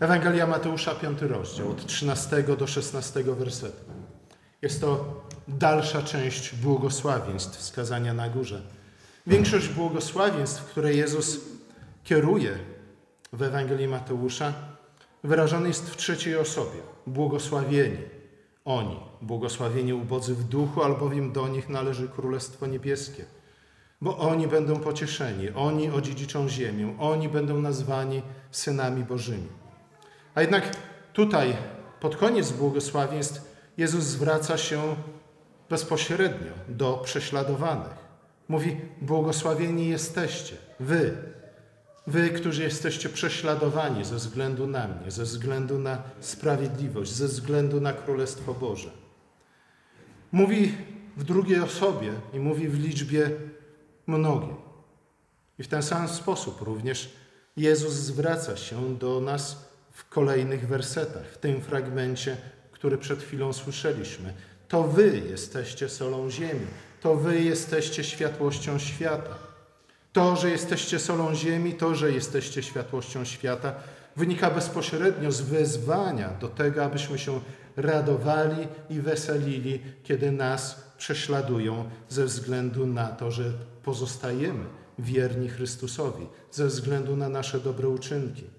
[0.00, 3.84] Ewangelia Mateusza, 5 rozdział, od 13 do 16 wersetu.
[4.62, 8.62] Jest to dalsza część błogosławieństw wskazania na górze.
[9.26, 11.40] Większość błogosławieństw, które Jezus
[12.04, 12.58] kieruje
[13.32, 14.52] w Ewangelii Mateusza,
[15.24, 16.80] wyrażony jest w trzeciej osobie.
[17.06, 17.98] Błogosławieni
[18.64, 23.24] oni, błogosławieni ubodzy w duchu, albowiem do nich należy Królestwo Niebieskie.
[24.00, 29.48] Bo oni będą pocieszeni, oni odziedziczą ziemię, oni będą nazwani synami Bożymi.
[30.38, 30.76] A jednak
[31.12, 31.56] tutaj,
[32.00, 33.40] pod koniec błogosławieństw,
[33.76, 34.96] Jezus zwraca się
[35.70, 37.94] bezpośrednio do prześladowanych.
[38.48, 41.16] Mówi: Błogosławieni jesteście, wy,
[42.06, 47.92] wy, którzy jesteście prześladowani ze względu na mnie, ze względu na sprawiedliwość, ze względu na
[47.92, 48.90] Królestwo Boże.
[50.32, 50.74] Mówi
[51.16, 53.30] w drugiej osobie i mówi w liczbie
[54.06, 54.56] mnogiej.
[55.58, 57.12] I w ten sam sposób również
[57.56, 59.67] Jezus zwraca się do nas
[59.98, 62.36] w kolejnych wersetach, w tym fragmencie,
[62.72, 64.34] który przed chwilą słyszeliśmy.
[64.68, 66.66] To wy jesteście solą ziemi,
[67.00, 69.38] to wy jesteście światłością świata.
[70.12, 73.74] To, że jesteście solą ziemi, to, że jesteście światłością świata,
[74.16, 77.40] wynika bezpośrednio z wezwania do tego, abyśmy się
[77.76, 84.64] radowali i weselili, kiedy nas prześladują ze względu na to, że pozostajemy
[84.98, 88.57] wierni Chrystusowi, ze względu na nasze dobre uczynki.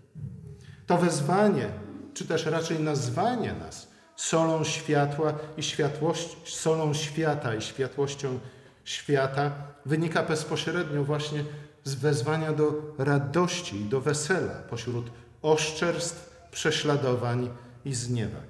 [0.89, 1.69] To wezwanie,
[2.13, 8.39] czy też raczej nazwanie nas solą światła i światłość, solą świata i światłością
[8.83, 9.51] świata
[9.85, 11.43] wynika bezpośrednio właśnie
[11.83, 15.05] z wezwania do radości i do wesela pośród
[15.41, 17.49] oszczerstw, prześladowań
[17.85, 18.47] i zniewań.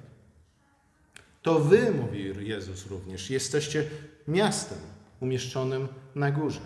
[1.42, 3.84] To wy, mówi Jezus również, jesteście
[4.28, 4.78] miastem
[5.20, 6.60] umieszczonym na górze.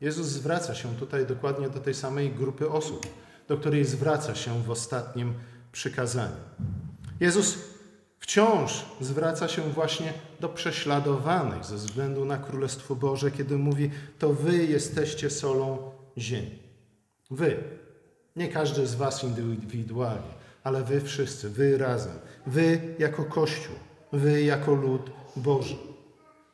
[0.00, 3.06] Jezus zwraca się tutaj dokładnie do tej samej grupy osób,
[3.48, 5.34] do której zwraca się w ostatnim
[5.72, 6.36] przykazaniu.
[7.20, 7.58] Jezus
[8.18, 14.56] wciąż zwraca się właśnie do prześladowanych ze względu na Królestwo Boże, kiedy mówi: To wy
[14.56, 16.58] jesteście solą ziemi.
[17.30, 17.56] Wy,
[18.36, 20.32] nie każdy z Was indywidualnie,
[20.64, 23.76] ale wy wszyscy, wy razem, wy jako Kościół,
[24.12, 25.76] wy jako lud Boży.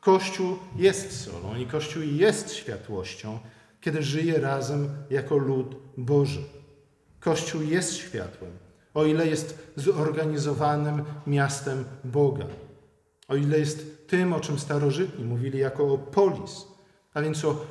[0.01, 3.39] Kościół jest solą i Kościół jest światłością,
[3.81, 6.43] kiedy żyje razem jako lud Boży.
[7.19, 8.51] Kościół jest światłem,
[8.93, 12.45] o ile jest zorganizowanym miastem Boga,
[13.27, 16.67] o ile jest tym, o czym starożytni mówili jako o polis,
[17.13, 17.65] a więc o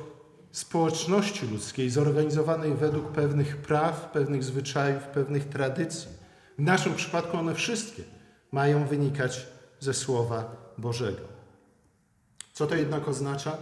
[0.51, 6.09] społeczności ludzkiej zorganizowanej według pewnych praw, pewnych zwyczajów, pewnych tradycji.
[6.57, 8.03] W naszym przypadku one wszystkie
[8.51, 9.47] mają wynikać
[9.79, 11.21] ze Słowa Bożego.
[12.53, 13.57] Co to jednak oznacza?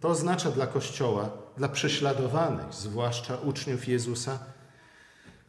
[0.00, 4.38] To oznacza dla Kościoła, dla prześladowanych, zwłaszcza uczniów Jezusa,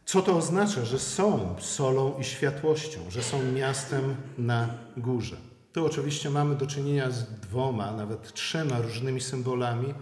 [0.04, 5.36] co to oznacza, że są solą i światłością, że są miastem na górze.
[5.72, 9.94] Tu oczywiście mamy do czynienia z dwoma, nawet trzema różnymi symbolami,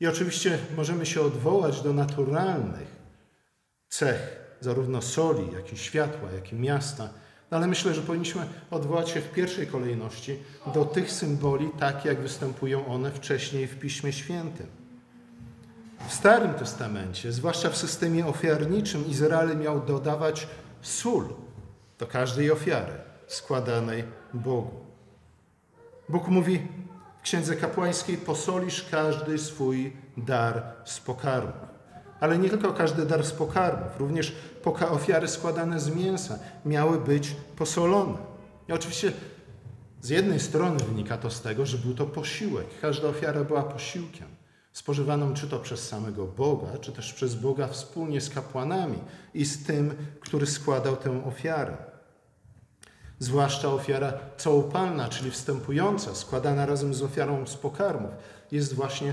[0.00, 2.96] i oczywiście możemy się odwołać do naturalnych
[3.88, 7.08] cech, zarówno soli, jak i światła, jak i miasta,
[7.50, 10.38] no ale myślę, że powinniśmy odwołać się w pierwszej kolejności
[10.74, 14.79] do tych symboli, tak jak występują one wcześniej w Piśmie Świętym.
[16.08, 20.48] W Starym Testamencie, zwłaszcza w systemie ofiarniczym, Izrael miał dodawać
[20.82, 21.28] sól
[21.98, 22.92] do każdej ofiary
[23.26, 24.70] składanej Bogu.
[26.08, 26.68] Bóg mówi
[27.18, 31.54] w Księdze Kapłańskiej: posolisz każdy swój dar z pokarmów.
[32.20, 34.36] Ale nie tylko każdy dar z pokarmów, również
[34.90, 38.18] ofiary składane z mięsa miały być posolone.
[38.68, 39.12] I oczywiście
[40.00, 42.66] z jednej strony wynika to z tego, że był to posiłek.
[42.80, 44.39] Każda ofiara była posiłkiem
[44.72, 48.98] spożywaną czy to przez samego Boga, czy też przez Boga wspólnie z kapłanami
[49.34, 51.76] i z tym, który składał tę ofiarę.
[53.18, 58.10] Zwłaszcza ofiara całopalna, czyli wstępująca, składana razem z ofiarą z pokarmów,
[58.52, 59.12] jest właśnie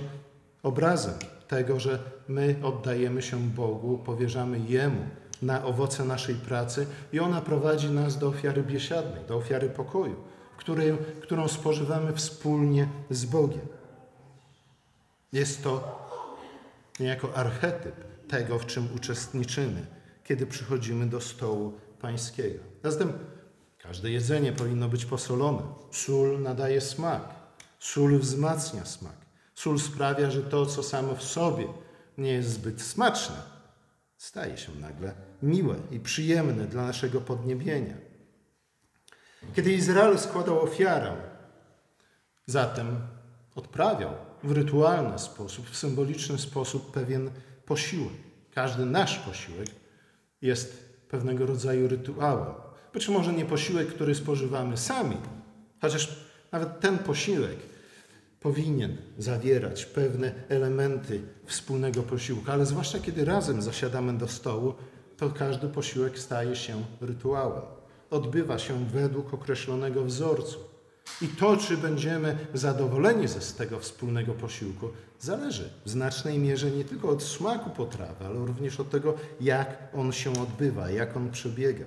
[0.64, 1.14] obrazem
[1.48, 5.02] tego, że my oddajemy się Bogu, powierzamy Jemu
[5.42, 10.16] na owoce naszej pracy i ona prowadzi nas do ofiary biesiadnej, do ofiary pokoju,
[10.58, 13.68] której, którą spożywamy wspólnie z Bogiem.
[15.34, 16.00] Jest to
[17.00, 17.96] niejako archetyp
[18.28, 19.86] tego, w czym uczestniczymy,
[20.24, 22.64] kiedy przychodzimy do stołu pańskiego.
[22.84, 23.14] Zatem
[23.78, 25.62] każde jedzenie powinno być posolone.
[25.92, 27.24] Sól nadaje smak.
[27.80, 29.16] Sól wzmacnia smak.
[29.56, 31.68] Sól sprawia, że to, co samo w sobie
[32.18, 33.36] nie jest zbyt smaczne,
[34.18, 37.94] staje się nagle miłe i przyjemne dla naszego podniebienia.
[39.56, 41.16] Kiedy Izrael składał ofiarę,
[42.46, 43.00] zatem
[43.56, 47.32] odprawiał w rytualny sposób, w symboliczny sposób pewien
[47.66, 48.14] posiłek.
[48.54, 49.68] Każdy nasz posiłek
[50.42, 52.54] jest pewnego rodzaju rytuałem.
[52.94, 55.18] Być może nie posiłek, który spożywamy sami,
[55.82, 57.58] chociaż nawet ten posiłek
[58.40, 64.74] powinien zawierać pewne elementy wspólnego posiłku, ale zwłaszcza kiedy razem zasiadamy do stołu,
[65.18, 67.64] to każdy posiłek staje się rytuałem.
[68.10, 70.60] Odbywa się według określonego wzorcu.
[71.22, 74.90] I to, czy będziemy zadowoleni ze z tego wspólnego posiłku,
[75.20, 80.12] zależy w znacznej mierze nie tylko od smaku potrawy, ale również od tego, jak on
[80.12, 81.86] się odbywa, jak on przebiega.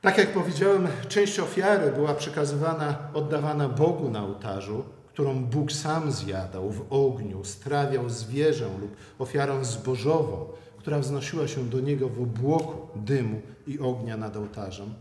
[0.00, 6.70] Tak jak powiedziałem, część ofiary była przekazywana, oddawana Bogu na ołtarzu, którą Bóg sam zjadał
[6.70, 10.46] w ogniu, strawiał zwierzę lub ofiarą zbożową,
[10.78, 14.94] która wznosiła się do Niego w obłoku dymu i ognia nad ołtarzem.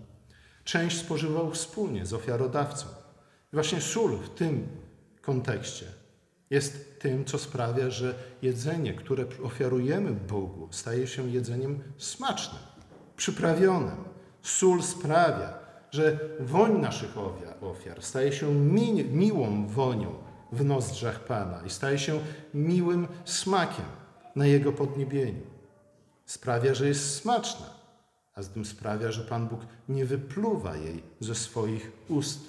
[0.68, 2.86] Część spożywał wspólnie z ofiarodawcą.
[3.54, 4.68] I właśnie sól w tym
[5.22, 5.86] kontekście
[6.50, 12.62] jest tym, co sprawia, że jedzenie, które ofiarujemy Bogu, staje się jedzeniem smacznym,
[13.18, 14.04] przyprawionym.
[14.42, 15.54] Sól sprawia,
[15.92, 17.18] że woń naszych
[17.62, 20.16] ofiar staje się mi miłą wonią
[20.52, 22.20] w nozdrzach Pana i staje się
[22.54, 23.86] miłym smakiem
[24.36, 25.42] na Jego podniebieniu.
[26.26, 27.77] Sprawia, że jest smaczna,
[28.38, 32.40] a z tym sprawia, że Pan Bóg nie wypluwa jej ze swoich ust,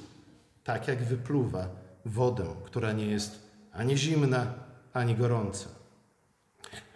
[0.64, 1.68] tak jak wypluwa
[2.04, 3.38] wodę, która nie jest
[3.72, 4.46] ani zimna,
[4.92, 5.68] ani gorąca.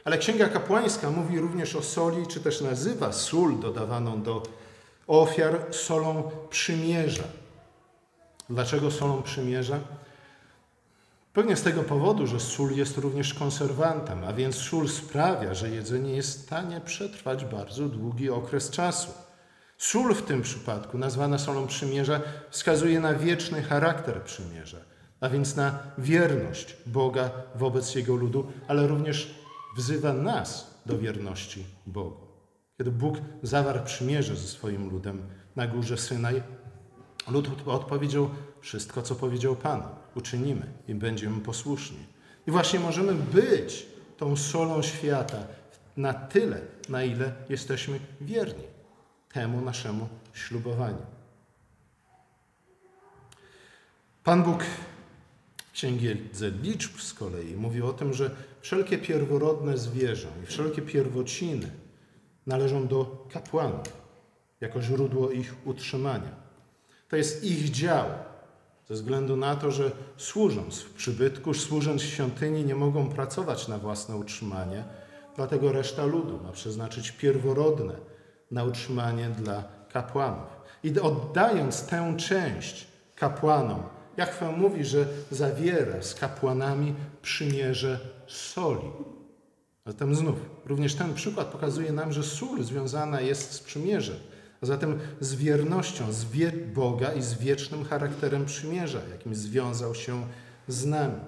[0.04, 4.42] Ale Księga Kapłańska mówi również o soli, czy też nazywa sól dodawaną do
[5.06, 7.24] ofiar solą przymierza.
[8.50, 9.78] Dlaczego solą przymierza?
[11.32, 16.16] Pewnie z tego powodu, że sól jest również konserwantem, a więc sól sprawia, że jedzenie
[16.16, 19.10] jest w stanie przetrwać bardzo długi okres czasu.
[19.78, 22.20] Sól w tym przypadku, nazwana solą przymierza,
[22.50, 24.78] wskazuje na wieczny charakter przymierza,
[25.20, 29.34] a więc na wierność Boga wobec Jego ludu, ale również
[29.76, 32.26] wzywa nas do wierności Bogu.
[32.78, 35.22] Kiedy Bóg zawarł przymierze ze swoim ludem
[35.56, 36.42] na górze Synaj,
[37.28, 38.30] lud odpowiedział
[38.60, 40.01] wszystko, co powiedział Pan.
[40.14, 42.06] Uczynimy i będziemy posłuszni.
[42.46, 43.86] I właśnie możemy być
[44.16, 45.46] tą solą świata
[45.96, 48.64] na tyle, na ile jesteśmy wierni
[49.32, 51.06] temu naszemu ślubowaniu.
[54.24, 54.64] Pan Bóg
[55.56, 58.30] w Księgielce Liczb z kolei mówi o tym, że
[58.60, 61.70] wszelkie pierworodne zwierzę i wszelkie pierwociny
[62.46, 64.02] należą do kapłanów
[64.60, 66.42] jako źródło ich utrzymania.
[67.08, 68.06] To jest ich dział,
[68.88, 73.78] ze względu na to, że służąc w przybytku, służąc w świątyni, nie mogą pracować na
[73.78, 74.84] własne utrzymanie,
[75.36, 77.94] dlatego reszta ludu ma przeznaczyć pierworodne
[78.50, 80.62] na utrzymanie dla kapłanów.
[80.84, 82.86] I oddając tę część
[83.16, 83.82] kapłanom,
[84.16, 88.90] Jachwę mówi, że zawiera z kapłanami przymierze soli.
[89.86, 94.16] Zatem znów, również ten przykład pokazuje nam, że sól związana jest z przymierzem,
[94.62, 100.26] a zatem z wiernością, z wie Boga i z wiecznym charakterem przymierza, jakim związał się
[100.68, 101.20] z nami.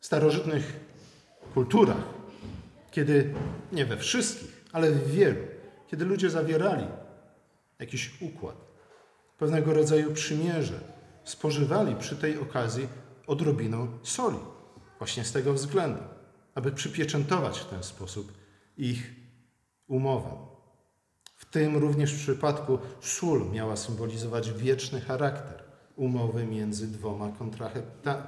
[0.00, 0.80] W starożytnych
[1.54, 2.04] kulturach,
[2.90, 3.34] kiedy
[3.72, 5.40] nie we wszystkich, ale w wielu,
[5.86, 6.86] kiedy ludzie zawierali
[7.78, 8.56] jakiś układ,
[9.38, 10.80] pewnego rodzaju przymierze,
[11.24, 12.88] spożywali przy tej okazji
[13.26, 14.38] odrobinę soli.
[14.98, 16.02] Właśnie z tego względu,
[16.54, 18.32] aby przypieczętować w ten sposób
[18.78, 19.17] ich
[19.88, 20.30] umowę.
[21.36, 25.62] W tym również w przypadku sól miała symbolizować wieczny charakter
[25.96, 27.32] umowy między dwoma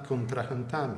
[0.07, 0.97] kontrahentami.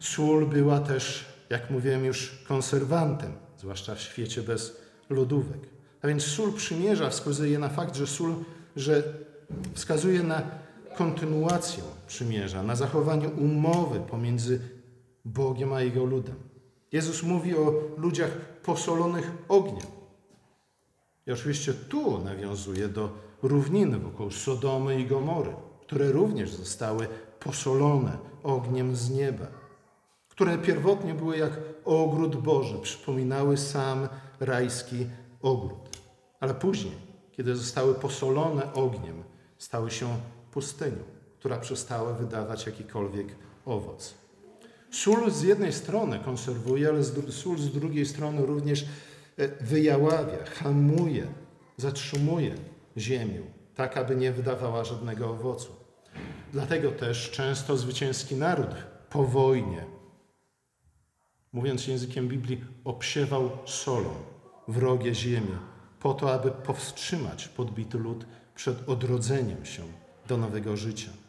[0.00, 4.76] Sól była też, jak mówiłem już, konserwantem, zwłaszcza w świecie bez
[5.10, 5.60] lodówek.
[6.02, 8.34] A więc sól przymierza wskazuje na fakt, że sól
[8.76, 9.02] że
[9.74, 10.42] wskazuje na
[10.96, 14.60] kontynuację przymierza, na zachowanie umowy pomiędzy
[15.24, 16.34] Bogiem a Jego ludem.
[16.92, 18.30] Jezus mówi o ludziach
[18.62, 19.86] posolonych ogniem.
[21.26, 27.08] I oczywiście tu nawiązuje do równiny wokół Sodomy i Gomory, które również zostały
[27.40, 29.46] posolone ogniem z nieba,
[30.28, 31.52] które pierwotnie były jak
[31.84, 34.08] ogród Boży, przypominały sam
[34.40, 35.06] rajski
[35.42, 35.98] ogród.
[36.40, 36.94] Ale później,
[37.32, 39.22] kiedy zostały posolone ogniem,
[39.58, 40.16] stały się
[40.50, 41.02] pustynią,
[41.38, 43.26] która przestała wydawać jakikolwiek
[43.66, 44.21] owoc.
[44.92, 48.84] Sól z jednej strony konserwuje, ale sól z drugiej strony również
[49.36, 51.26] e, wyjaławia, hamuje,
[51.76, 52.54] zatrzymuje
[52.96, 53.40] ziemię,
[53.74, 55.72] tak aby nie wydawała żadnego owocu.
[56.52, 58.74] Dlatego też często zwycięski naród
[59.10, 59.86] po wojnie,
[61.52, 64.14] mówiąc językiem Biblii, obsiewał solą
[64.68, 65.58] wrogie ziemię,
[66.00, 69.82] po to, aby powstrzymać podbity lud przed odrodzeniem się
[70.28, 71.21] do nowego życia.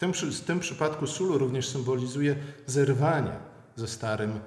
[0.00, 3.32] Tym, w tym przypadku sól również symbolizuje zerwanie
[3.76, 4.40] ze starym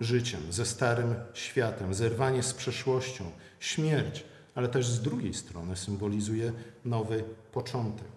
[0.00, 4.24] życiem, ze starym światem, zerwanie z przeszłością, śmierć,
[4.54, 6.52] ale też z drugiej strony symbolizuje
[6.84, 8.08] nowy początek.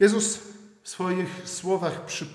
[0.00, 0.38] Jezus
[0.82, 2.26] w swoich słowach przy,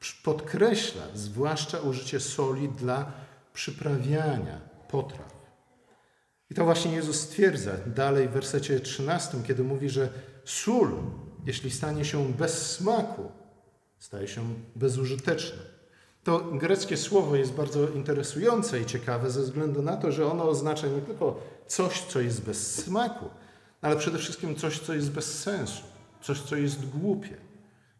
[0.00, 3.12] przy podkreśla zwłaszcza użycie soli dla
[3.54, 5.34] przyprawiania potraw.
[6.50, 10.08] I to właśnie Jezus stwierdza dalej w wersecie 13, kiedy mówi, że
[10.44, 10.92] sól,
[11.46, 13.32] jeśli stanie się bez smaku,
[13.98, 15.62] staje się bezużyteczna.
[16.24, 20.86] To greckie słowo jest bardzo interesujące i ciekawe ze względu na to, że ono oznacza
[20.86, 23.24] nie tylko coś, co jest bez smaku,
[23.80, 25.82] ale przede wszystkim coś, co jest bez sensu,
[26.22, 27.36] coś, co jest głupie.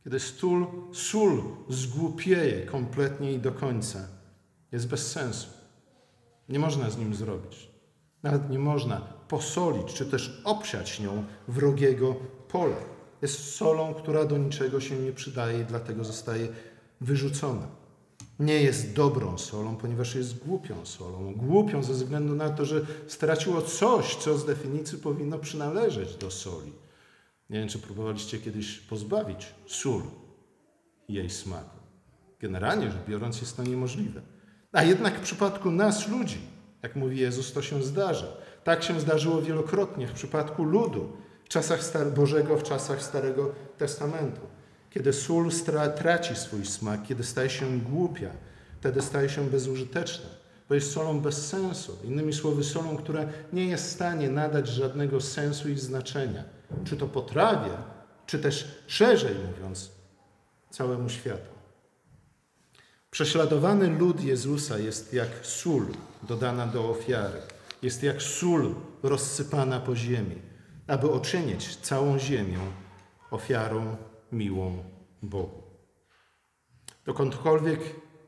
[0.05, 4.09] Kiedy sól, sól zgłupieje kompletnie i do końca,
[4.73, 5.49] jest bez sensu.
[6.49, 7.71] Nie można z nim zrobić.
[8.23, 12.15] Nawet nie można posolić, czy też obsiać nią wrogiego
[12.49, 12.77] pola.
[13.23, 16.49] Jest solą, która do niczego się nie przydaje i dlatego zostaje
[17.01, 17.67] wyrzucona.
[18.39, 21.35] Nie jest dobrą solą, ponieważ jest głupią solą.
[21.35, 26.73] Głupią ze względu na to, że straciło coś, co z definicji powinno przynależeć do soli.
[27.51, 30.03] Nie wiem, czy próbowaliście kiedyś pozbawić sól
[31.09, 31.79] jej smaku.
[32.41, 34.23] Generalnie rzecz biorąc, jest to niemożliwe.
[34.73, 36.39] A jednak w przypadku nas, ludzi,
[36.83, 38.27] jak mówi Jezus, to się zdarza.
[38.65, 41.13] Tak się zdarzyło wielokrotnie w przypadku ludu
[41.45, 44.41] w czasach Bożego, w czasach Starego Testamentu.
[44.91, 45.51] Kiedy sól
[45.97, 48.31] traci swój smak, kiedy staje się głupia,
[48.81, 50.27] wtedy staje się bezużyteczna,
[50.69, 51.99] bo jest solą bez sensu.
[52.05, 56.45] Innymi słowy, solą, która nie jest w stanie nadać żadnego sensu i znaczenia,
[56.85, 57.71] czy to potrawie,
[58.27, 59.91] czy też szerzej mówiąc,
[60.71, 61.55] całemu światu.
[63.11, 65.87] Prześladowany lud Jezusa jest jak sól
[66.23, 67.41] dodana do ofiary,
[67.83, 70.43] jest jak sól rozsypana po ziemi,
[70.87, 72.59] aby oczynić całą ziemię
[73.31, 73.97] ofiarą
[74.33, 74.85] miłą
[75.23, 75.63] Bogu.
[77.05, 77.81] Dokądkolwiek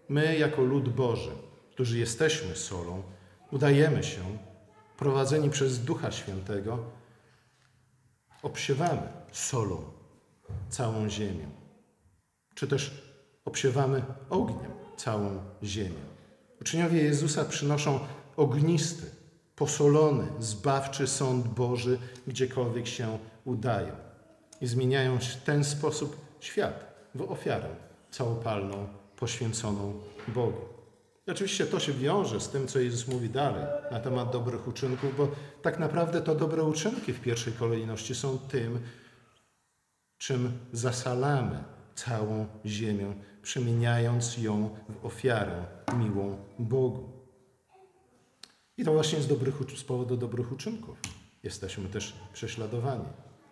[0.09, 1.31] my, jako lud Boży,
[1.71, 3.03] którzy jesteśmy solą,
[3.51, 4.39] udajemy się,
[4.97, 6.79] prowadzeni przez Ducha Świętego,
[8.43, 9.85] obsiewamy solą
[10.69, 11.49] całą ziemię,
[12.55, 13.03] czy też
[13.45, 16.17] obsiewamy ogniem całą ziemię.
[16.61, 18.01] Uczniowie Jezusa przynoszą
[18.37, 19.15] ognisty,
[19.57, 23.93] posolony, zbawczy sąd Boży, gdziekolwiek się udają.
[24.61, 26.85] I zmieniają w ten sposób świat
[27.15, 27.69] w ofiarę
[28.11, 29.93] całopalną, poświęconą
[30.29, 30.77] Bogu.
[31.27, 35.17] I oczywiście to się wiąże z tym, co Jezus mówi dalej na temat dobrych uczynków,
[35.17, 35.29] bo
[35.63, 38.79] tak naprawdę to dobre uczynki w pierwszej kolejności są tym,
[40.19, 45.65] czym zasalamy całą ziemię, przemieniając ją w ofiarę
[45.99, 47.15] miłą Bogu.
[48.76, 50.99] I to właśnie z, dobrych, z powodu dobrych uczynków
[51.42, 53.04] jesteśmy też prześladowani.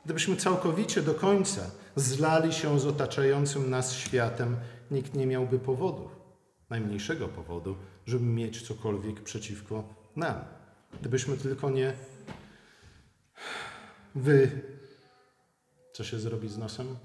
[0.04, 4.57] Gdybyśmy całkowicie do końca zlali się z otaczającym nas światem,
[4.90, 6.16] nikt nie miałby powodów,
[6.71, 7.76] najmniejszego powodu,
[8.07, 9.85] żeby mieć cokolwiek przeciwko
[10.16, 10.45] nam.
[11.00, 11.93] Gdybyśmy tylko nie
[14.14, 14.50] wy.
[15.93, 16.97] Co się zrobi z nosem?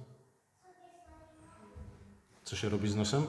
[2.43, 3.27] Co się robi z nosem?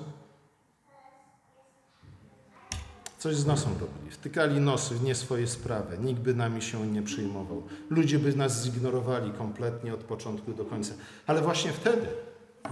[3.20, 4.10] Coś z nosem robili.
[4.10, 5.98] Wtykali nosy w nie swoje sprawy.
[5.98, 7.62] Nikt by nami się nie przejmował.
[7.90, 10.94] Ludzie by nas zignorowali kompletnie od początku do końca.
[11.26, 12.06] Ale właśnie wtedy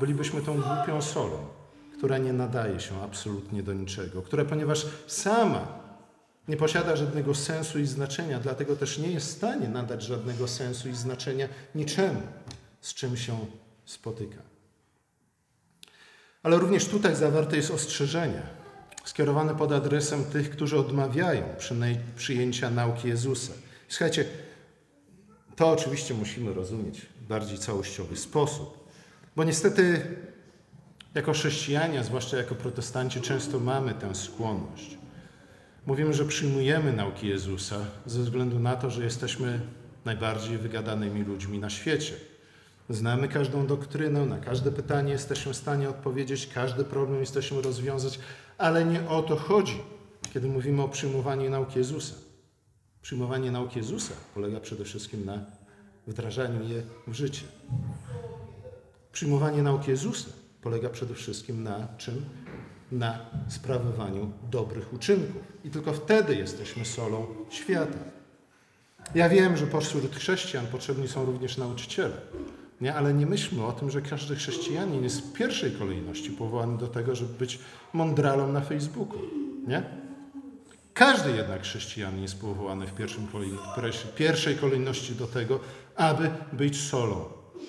[0.00, 1.46] bylibyśmy tą głupią solą,
[1.98, 5.66] która nie nadaje się absolutnie do niczego, która ponieważ sama
[6.48, 10.88] nie posiada żadnego sensu i znaczenia, dlatego też nie jest w stanie nadać żadnego sensu
[10.88, 12.22] i znaczenia niczemu,
[12.80, 13.46] z czym się
[13.84, 14.42] spotyka.
[16.42, 18.57] Ale również tutaj zawarte jest ostrzeżenie,
[19.08, 21.42] skierowane pod adresem tych, którzy odmawiają
[22.16, 23.52] przyjęcia nauki Jezusa.
[23.88, 24.24] Słuchajcie,
[25.56, 28.88] to oczywiście musimy rozumieć w bardziej całościowy sposób,
[29.36, 30.00] bo niestety
[31.14, 34.98] jako chrześcijanie, zwłaszcza jako protestanci, często mamy tę skłonność.
[35.86, 39.60] Mówimy, że przyjmujemy nauki Jezusa ze względu na to, że jesteśmy
[40.04, 42.14] najbardziej wygadanymi ludźmi na świecie.
[42.90, 48.18] Znamy każdą doktrynę, na każde pytanie jesteśmy w stanie odpowiedzieć, każdy problem jesteśmy rozwiązać,
[48.58, 49.80] ale nie o to chodzi,
[50.34, 52.14] kiedy mówimy o przyjmowaniu nauki Jezusa.
[53.02, 55.44] Przyjmowanie nauki Jezusa polega przede wszystkim na
[56.06, 57.42] wdrażaniu je w życie.
[59.12, 60.30] Przyjmowanie nauki Jezusa
[60.62, 62.24] polega przede wszystkim na czym?
[62.92, 63.18] Na
[63.48, 65.42] sprawowaniu dobrych uczynków.
[65.64, 67.98] I tylko wtedy jesteśmy solą świata.
[69.14, 72.16] Ja wiem, że pośród chrześcijan potrzebni są również nauczyciele.
[72.80, 72.94] Nie?
[72.94, 77.14] Ale nie myślmy o tym, że każdy chrześcijanin jest w pierwszej kolejności powołany do tego,
[77.14, 77.58] żeby być
[77.92, 79.18] mądralą na Facebooku.
[79.66, 79.82] Nie?
[80.94, 82.94] Każdy jednak chrześcijanin jest powołany w
[84.16, 85.60] pierwszej kolejności do tego,
[85.96, 87.24] aby być solą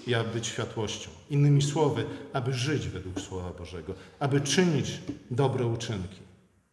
[0.08, 1.10] i aby być światłością.
[1.30, 5.02] Innymi słowy, aby żyć według Słowa Bożego, aby czynić
[5.32, 6.20] dobre uczynki.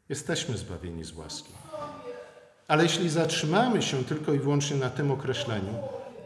[0.09, 1.53] Jesteśmy zbawieni z łaski.
[2.69, 5.75] Ale jeśli zatrzymamy się tylko i wyłącznie na tym określeniu,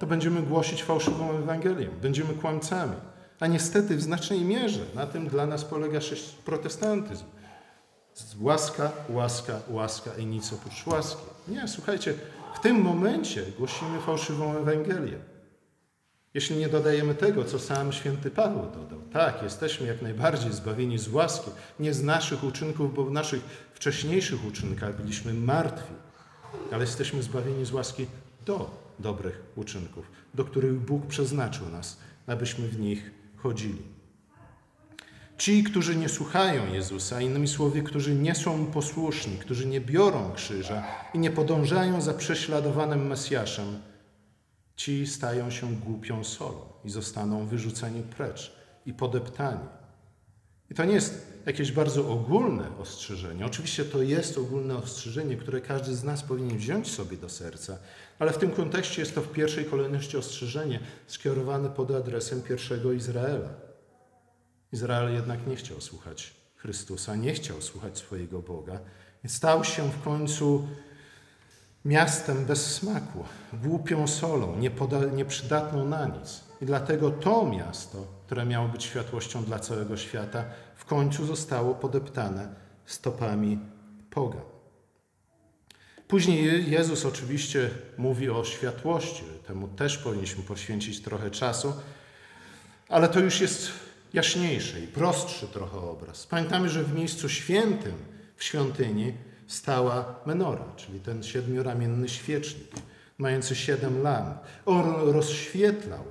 [0.01, 2.97] to będziemy głosić fałszywą Ewangelię, będziemy kłamcami.
[3.41, 6.01] A niestety w znacznej mierze na tym dla nas polega
[6.45, 7.25] protestantyzm.
[8.41, 11.23] Łaska, łaska, łaska i nic oprócz łaski.
[11.49, 12.15] Nie, słuchajcie,
[12.55, 15.19] w tym momencie głosimy fałszywą Ewangelię.
[16.35, 19.01] Jeśli nie dodajemy tego, co sam święty Paweł dodał.
[19.13, 23.41] Tak, jesteśmy jak najbardziej zbawieni z łaski, nie z naszych uczynków, bo w naszych
[23.75, 25.95] wcześniejszych uczynkach byliśmy martwi,
[26.73, 28.07] ale jesteśmy zbawieni z łaski
[28.47, 33.83] do dobrych uczynków, do których Bóg przeznaczył nas, abyśmy w nich chodzili.
[35.39, 40.85] Ci, którzy nie słuchają Jezusa, innymi słowy, którzy nie są posłuszni, którzy nie biorą krzyża
[41.15, 43.81] i nie podążają za prześladowanym Mesjaszem,
[44.77, 48.53] ci stają się głupią solą i zostaną wyrzuceni precz
[48.87, 49.80] i podeptani.
[50.71, 53.47] I to nie jest jakieś bardzo ogólne ostrzeżenie.
[53.47, 57.79] Oczywiście to jest ogólne ostrzeżenie, które każdy z nas powinien wziąć sobie do serca,
[58.19, 63.49] ale w tym kontekście jest to w pierwszej kolejności ostrzeżenie skierowane pod adresem pierwszego Izraela.
[64.73, 68.81] Izrael jednak nie chciał słuchać Chrystusa, nie chciał słuchać swojego Boga.
[69.27, 70.69] Stał się w końcu
[71.85, 74.57] miastem bez smaku, głupią solą,
[75.13, 76.45] nieprzydatną na nic.
[76.61, 80.45] I dlatego to miasto, które miało być światłością dla całego świata,
[80.77, 82.55] w końcu zostało podeptane
[82.87, 83.59] stopami
[84.11, 84.43] pogan.
[86.09, 91.73] Później Jezus oczywiście mówi o światłości, temu też powinniśmy poświęcić trochę czasu,
[92.89, 93.71] ale to już jest
[94.13, 96.27] jaśniejszy i prostszy trochę obraz.
[96.27, 97.95] Pamiętamy, że w miejscu świętym
[98.37, 99.13] w świątyni
[99.51, 102.73] stała menora, czyli ten siedmioramienny świecznik,
[103.19, 104.39] mający siedem lamp.
[104.67, 106.05] On rozświetlał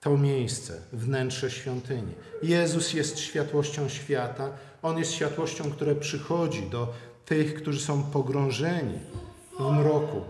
[0.00, 2.12] to miejsce, wnętrze świątyni.
[2.42, 4.50] Jezus jest światłością świata.
[4.82, 6.92] On jest światłością, która przychodzi do
[7.24, 8.98] tych, którzy są pogrążeni
[9.58, 10.20] w mroku,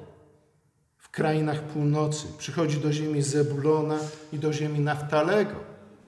[0.98, 2.26] w krainach północy.
[2.38, 3.98] Przychodzi do ziemi Zebulona
[4.32, 5.56] i do ziemi Naftalego,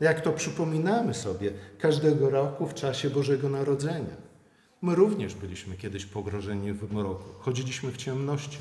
[0.01, 4.22] jak to przypominamy sobie każdego roku w czasie Bożego Narodzenia.
[4.83, 7.25] My również byliśmy kiedyś pogrążeni w mroku.
[7.39, 8.59] Chodziliśmy w ciemności.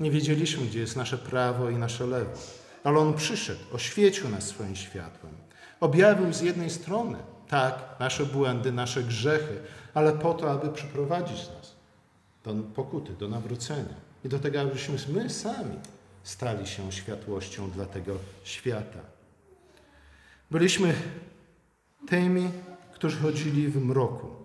[0.00, 2.30] Nie wiedzieliśmy, gdzie jest nasze prawo i nasze lewo.
[2.84, 5.32] Ale On przyszedł, oświecił nas swoim światłem.
[5.80, 9.60] Objawił z jednej strony, tak, nasze błędy, nasze grzechy,
[9.94, 11.76] ale po to, aby przyprowadzić nas
[12.44, 15.76] do pokuty, do nawrócenia i do tego, abyśmy my sami
[16.22, 19.00] stali się światłością dla tego świata.
[20.50, 20.94] Byliśmy
[22.08, 22.50] tymi,
[22.94, 24.40] którzy chodzili w mroku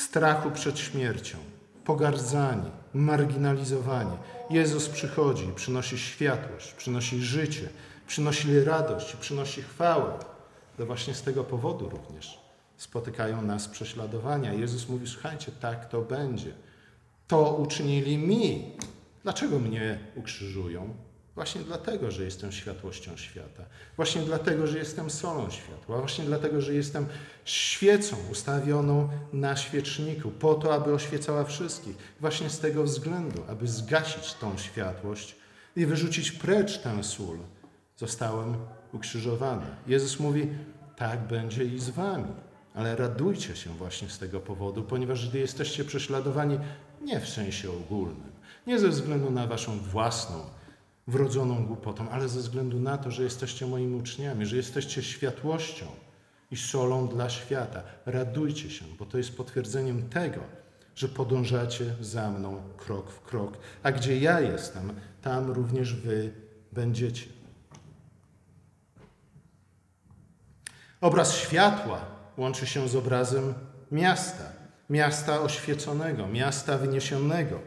[0.00, 1.38] strachu przed śmiercią,
[1.84, 4.16] pogardzani, marginalizowani.
[4.50, 7.68] Jezus przychodzi przynosi światłość, przynosi życie,
[8.06, 10.12] przynosi radość, przynosi chwałę.
[10.76, 12.38] To właśnie z tego powodu również
[12.76, 14.52] spotykają nas prześladowania.
[14.52, 16.52] Jezus mówi: Słuchajcie, tak to będzie.
[17.28, 18.72] To uczynili mi.
[19.22, 20.94] Dlaczego mnie ukrzyżują?
[21.38, 23.62] Właśnie dlatego, że jestem światłością świata.
[23.96, 25.98] Właśnie dlatego, że jestem solą światła.
[25.98, 27.06] Właśnie dlatego, że jestem
[27.44, 31.96] świecą ustawioną na świeczniku, po to, aby oświecała wszystkich.
[32.20, 35.36] Właśnie z tego względu, aby zgasić tą światłość
[35.76, 37.38] i wyrzucić precz tę sól,
[37.96, 38.56] zostałem
[38.92, 39.66] ukrzyżowany.
[39.86, 40.48] Jezus mówi:
[40.96, 42.32] Tak będzie i z wami.
[42.74, 46.58] Ale radujcie się właśnie z tego powodu, ponieważ gdy jesteście prześladowani
[47.00, 48.32] nie w sensie ogólnym,
[48.66, 50.57] nie ze względu na waszą własną,
[51.08, 55.86] wrodzoną głupotą, ale ze względu na to, że jesteście moimi uczniami, że jesteście światłością
[56.50, 57.82] i solą dla świata.
[58.06, 60.40] Radujcie się, bo to jest potwierdzeniem tego,
[60.94, 63.58] że podążacie za mną krok w krok.
[63.82, 64.92] A gdzie ja jestem,
[65.22, 66.32] tam również wy
[66.72, 67.26] będziecie.
[71.00, 72.04] Obraz światła
[72.36, 73.54] łączy się z obrazem
[73.92, 74.44] miasta,
[74.90, 77.60] miasta oświeconego, miasta wyniesionego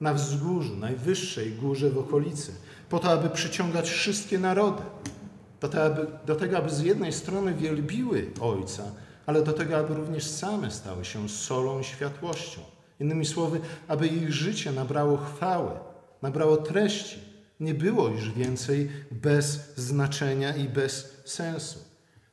[0.00, 2.54] na wzgórzu, najwyższej górze w okolicy,
[2.88, 4.82] po to, aby przyciągać wszystkie narody.
[5.60, 8.82] Do, to, aby, do tego, aby z jednej strony wielbiły Ojca,
[9.26, 12.60] ale do tego, aby również same stały się solą i światłością.
[13.00, 15.70] Innymi słowy, aby ich życie nabrało chwały,
[16.22, 17.18] nabrało treści.
[17.60, 21.78] Nie było już więcej bez znaczenia i bez sensu.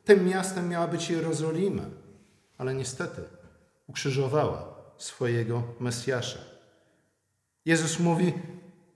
[0.06, 1.84] Tym miastem miała być Jerozolima,
[2.58, 3.22] ale niestety
[3.88, 6.40] ukrzyżowała swojego Mesjasza.
[7.66, 8.34] Jezus mówi,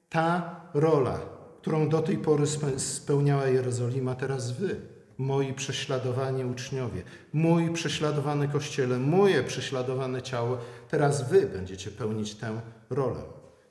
[0.10, 1.35] ta rola
[1.66, 2.46] którą do tej pory
[2.78, 4.76] spełniała Jerozolima, teraz wy,
[5.18, 10.58] moi prześladowani uczniowie, mój prześladowany kościele, moje prześladowane ciało,
[10.90, 13.22] teraz wy będziecie pełnić tę rolę.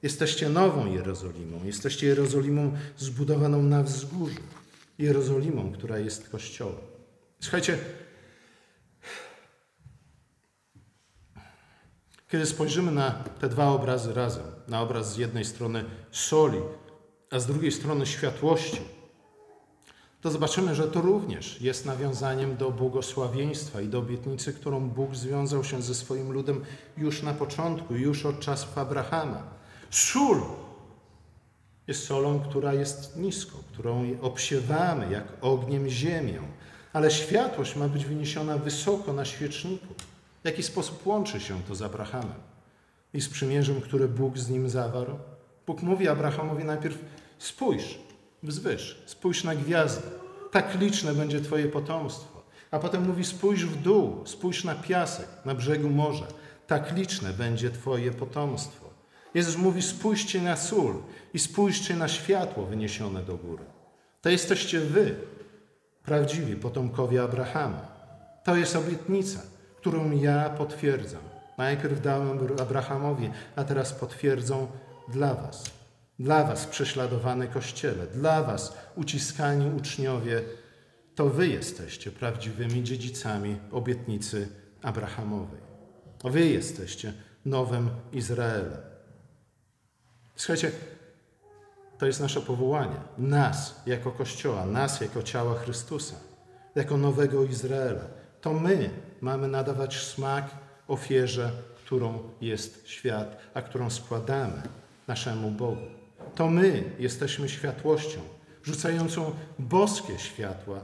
[0.02, 4.40] Jesteście nową Jerozolimą, jesteście Jerozolimą zbudowaną na wzgórzu,
[4.98, 6.82] Jerozolimą, która jest kościołem.
[7.40, 7.78] Słuchajcie,
[12.30, 16.58] Kiedy spojrzymy na te dwa obrazy razem, na obraz z jednej strony soli,
[17.34, 18.80] a z drugiej strony światłości,
[20.20, 25.64] to zobaczymy, że to również jest nawiązaniem do błogosławieństwa i do obietnicy, którą Bóg związał
[25.64, 26.64] się ze swoim ludem
[26.96, 29.42] już na początku, już od czasów Abrahama.
[29.90, 30.42] Sól
[31.86, 36.40] jest solą, która jest nisko, którą obsiewamy jak ogniem ziemię,
[36.92, 39.94] ale światłość ma być wyniesiona wysoko na świeczniku.
[40.42, 42.40] W jaki sposób łączy się to z Abrahamem
[43.14, 45.18] i z przymierzem, które Bóg z nim zawarł?
[45.66, 46.98] Bóg mówi Abrahamowi najpierw:
[47.38, 47.98] spójrz
[48.42, 50.08] wzwyż, spójrz na gwiazdy,
[50.50, 52.42] tak liczne będzie Twoje potomstwo.
[52.70, 56.26] A potem mówi: spójrz w dół, spójrz na piasek, na brzegu morza,
[56.66, 58.90] tak liczne będzie Twoje potomstwo.
[59.34, 60.94] Jezus mówi: spójrzcie na sól
[61.34, 63.64] i spójrzcie na światło wyniesione do góry.
[64.22, 65.16] To jesteście Wy,
[66.04, 67.94] prawdziwi potomkowie Abrahama.
[68.44, 69.40] To jest obietnica
[69.84, 71.20] którą ja potwierdzam.
[71.58, 74.66] Najpierw dałem Abrahamowi, a teraz potwierdzą
[75.08, 75.64] dla Was.
[76.18, 80.42] Dla Was, prześladowany Kościele, dla Was, uciskani uczniowie,
[81.14, 84.48] to Wy jesteście prawdziwymi dziedzicami obietnicy
[84.82, 85.60] Abrahamowej.
[86.24, 87.12] Wy jesteście
[87.44, 88.76] nowym Izraelem.
[90.36, 90.70] Słuchajcie,
[91.98, 92.96] to jest nasze powołanie.
[93.18, 96.16] Nas jako Kościoła, nas jako ciała Chrystusa,
[96.74, 98.04] jako nowego Izraela.
[98.40, 100.50] To my mamy nadawać smak
[100.88, 104.62] ofierze, którą jest świat, a którą składamy
[105.06, 106.03] naszemu Bogu.
[106.34, 108.20] To my jesteśmy światłością,
[108.62, 110.80] rzucającą boskie światła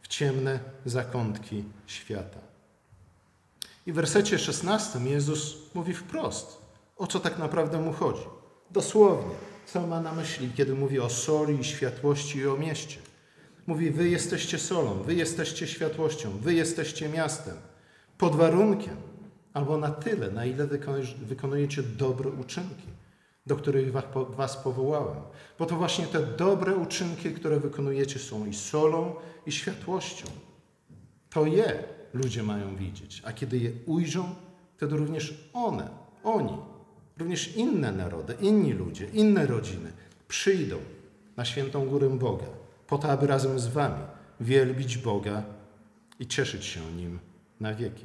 [0.00, 2.38] w ciemne zakątki świata.
[3.86, 6.58] I w wersecie 16 Jezus mówi wprost,
[6.96, 8.24] o co tak naprawdę mu chodzi.
[8.70, 9.34] Dosłownie,
[9.66, 12.96] co ma na myśli, kiedy mówi o soli, światłości i o mieście.
[13.66, 17.56] Mówi: Wy jesteście solą, wy jesteście światłością, wy jesteście miastem
[18.18, 18.96] pod warunkiem
[19.52, 20.66] albo na tyle, na ile
[21.22, 22.88] wykonujecie dobre uczynki,
[23.48, 23.92] do których
[24.36, 25.16] was powołałem.
[25.58, 29.14] Bo to właśnie te dobre uczynki, które wykonujecie, są i solą,
[29.46, 30.26] i światłością.
[31.30, 31.84] To je
[32.14, 34.34] ludzie mają widzieć, a kiedy je ujrzą,
[34.76, 35.88] wtedy również one,
[36.24, 36.56] oni,
[37.18, 39.92] również inne narody, inni ludzie, inne rodziny
[40.28, 40.76] przyjdą
[41.36, 42.46] na świętą górę Boga,
[42.86, 44.02] po to, aby razem z wami
[44.40, 45.42] wielbić Boga
[46.18, 47.18] i cieszyć się Nim
[47.60, 48.04] na wieki.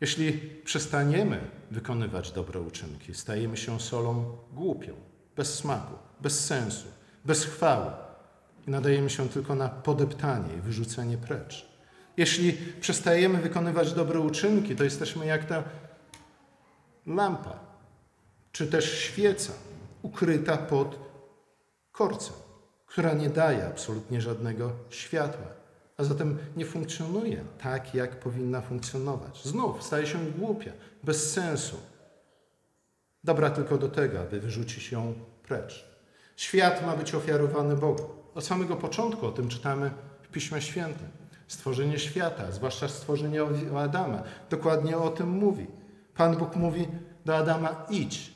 [0.00, 0.32] Jeśli
[0.64, 4.94] przestaniemy wykonywać dobre uczynki, stajemy się solą głupią,
[5.36, 6.86] bez smaku, bez sensu,
[7.24, 7.90] bez chwały
[8.66, 11.66] i nadajemy się tylko na podeptanie i wyrzucenie precz.
[12.16, 15.64] Jeśli przestajemy wykonywać dobre uczynki, to jesteśmy jak ta
[17.06, 17.58] lampa,
[18.52, 19.52] czy też świeca
[20.02, 20.98] ukryta pod
[21.92, 22.34] korcem,
[22.86, 25.65] która nie daje absolutnie żadnego światła
[25.96, 29.44] a zatem nie funkcjonuje tak, jak powinna funkcjonować.
[29.44, 31.76] Znów staje się głupia, bez sensu.
[33.24, 35.84] Dobra tylko do tego, aby wyrzucić ją precz.
[36.36, 38.02] Świat ma być ofiarowany Bogu.
[38.34, 39.90] Od samego początku o tym czytamy
[40.22, 41.08] w Piśmie Świętym.
[41.48, 43.40] Stworzenie świata, zwłaszcza stworzenie
[43.78, 45.66] Adama, dokładnie o tym mówi.
[46.14, 46.88] Pan Bóg mówi
[47.24, 48.32] do Adama: idź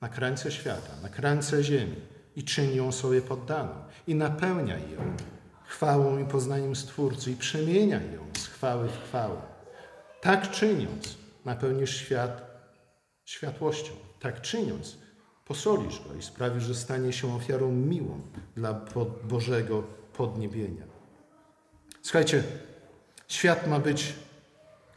[0.00, 1.96] na krańce świata, na krańce ziemi
[2.36, 3.74] i czyń ją sobie poddaną
[4.06, 5.16] i napełniaj ją
[5.66, 9.42] chwałą i poznaniem Stwórcy i przemienia ją z chwały w chwałę.
[10.20, 12.46] Tak czyniąc, napełnisz świat
[13.24, 13.92] światłością.
[14.20, 14.98] Tak czyniąc,
[15.44, 18.20] posolisz go i sprawisz, że stanie się ofiarą miłą
[18.56, 18.80] dla
[19.24, 20.84] Bożego podniebienia.
[22.02, 22.42] Słuchajcie,
[23.28, 24.14] świat ma być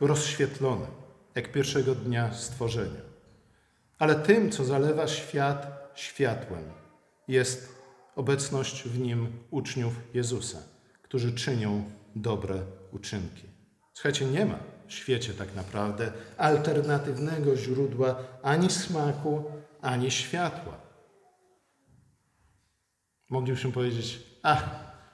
[0.02, 0.86] rozświetlony,
[1.36, 3.02] jak pierwszego dnia stworzenia.
[4.00, 6.64] Ale tym, co zalewa świat światłem,
[7.28, 7.79] jest
[8.20, 10.58] obecność w nim uczniów Jezusa,
[11.02, 11.84] którzy czynią
[12.16, 13.44] dobre uczynki.
[13.94, 19.44] Słuchajcie, nie ma w świecie tak naprawdę alternatywnego źródła ani smaku,
[19.82, 20.74] ani światła.
[23.30, 24.70] Moglibyśmy powiedzieć, ach,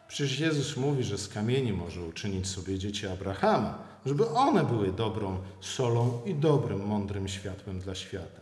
[0.08, 5.44] przecież Jezus mówi, że z kamieni może uczynić sobie dzieci Abrahama, żeby one były dobrą
[5.62, 8.42] solą i dobrym, mądrym światłem dla świata.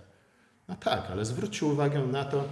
[0.67, 2.43] No tak, ale zwróćcie uwagę na to,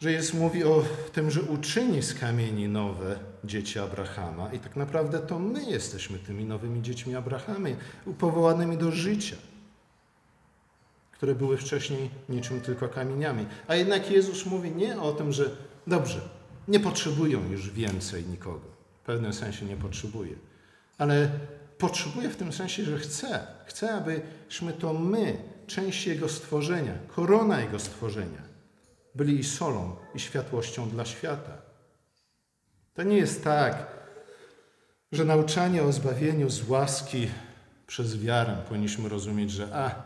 [0.00, 5.18] że Jezus mówi o tym, że uczyni z kamieni nowe dzieci Abrahama i tak naprawdę
[5.18, 7.76] to my jesteśmy tymi nowymi dziećmi Abrahamy,
[8.18, 9.36] powołanymi do życia,
[11.12, 13.46] które były wcześniej niczym tylko kamieniami.
[13.68, 15.50] A jednak Jezus mówi nie o tym, że
[15.86, 16.20] dobrze,
[16.68, 18.66] nie potrzebują już więcej nikogo.
[19.02, 20.34] W pewnym sensie nie potrzebuje.
[20.98, 21.30] Ale
[21.78, 23.46] potrzebuje w tym sensie, że chce.
[23.66, 28.47] Chce, abyśmy to my, część Jego stworzenia, korona Jego stworzenia,
[29.18, 31.52] byli i solą, i światłością dla świata.
[32.94, 33.86] To nie jest tak,
[35.12, 37.28] że nauczanie o zbawieniu z łaski
[37.86, 40.02] przez wiarę powinniśmy rozumieć, że a,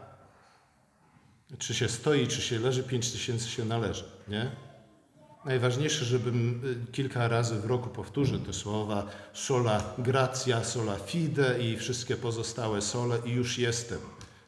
[1.59, 4.51] czy się stoi, czy się leży, pięć tysięcy się należy, nie?
[5.45, 11.77] Najważniejsze, żebym y, kilka razy w roku powtórzył te słowa sola gratia, sola fide i
[11.77, 13.99] wszystkie pozostałe sole i już jestem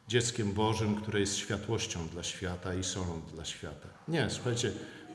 [0.07, 3.87] dzieckiem Bożym, które jest światłością dla świata i solą dla świata.
[4.07, 4.71] Nie, słuchajcie,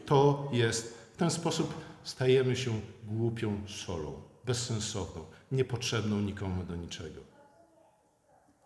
[0.07, 1.75] to jest, w ten sposób
[2.05, 7.21] stajemy się głupią solą, bezsensowną, niepotrzebną nikomu do niczego.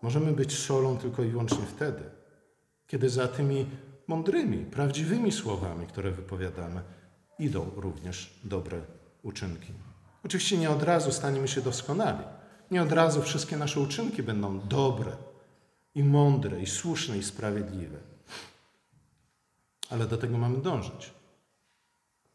[0.02, 2.02] Możemy być solą tylko i wyłącznie wtedy,
[2.86, 3.66] kiedy za tymi
[4.06, 6.82] mądrymi, prawdziwymi słowami, które wypowiadamy,
[7.38, 8.80] idą również dobre
[9.22, 9.72] uczynki.
[10.24, 12.24] Oczywiście nie od razu staniemy się doskonali.
[12.70, 15.16] Nie od razu wszystkie nasze uczynki będą dobre
[15.94, 17.98] i mądre, i słuszne, i sprawiedliwe.
[19.90, 21.12] Ale do tego mamy dążyć.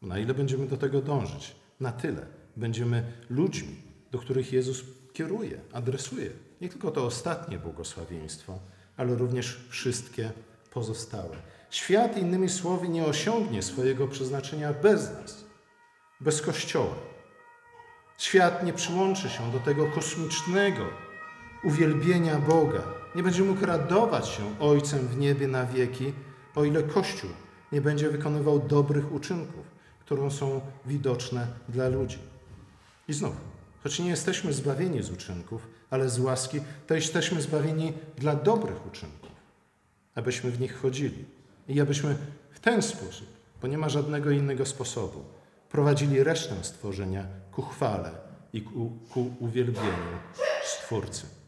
[0.02, 1.56] Na ile będziemy do tego dążyć?
[1.80, 3.76] Na tyle będziemy ludźmi,
[4.10, 6.30] do których Jezus kieruje, adresuje.
[6.60, 8.58] Nie tylko to ostatnie błogosławieństwo,
[8.96, 10.32] ale również wszystkie
[10.70, 11.36] pozostałe.
[11.70, 15.44] Świat, innymi słowy, nie osiągnie swojego przeznaczenia bez nas,
[16.20, 16.96] bez Kościoła.
[18.18, 21.09] Świat nie przyłączy się do tego kosmicznego
[21.64, 22.82] uwielbienia Boga.
[23.14, 26.12] Nie będzie mógł radować się Ojcem w niebie na wieki,
[26.54, 27.30] o ile Kościół
[27.72, 29.64] nie będzie wykonywał dobrych uczynków,
[30.00, 32.18] które są widoczne dla ludzi.
[33.08, 33.34] I znów,
[33.82, 39.30] choć nie jesteśmy zbawieni z uczynków, ale z łaski, to jesteśmy zbawieni dla dobrych uczynków,
[40.14, 41.24] abyśmy w nich chodzili
[41.68, 42.16] i abyśmy
[42.50, 43.28] w ten sposób,
[43.62, 45.24] bo nie ma żadnego innego sposobu,
[45.70, 48.10] prowadzili resztę stworzenia ku chwale
[48.52, 50.18] i ku, ku uwielbieniu
[50.64, 51.39] Stwórcy.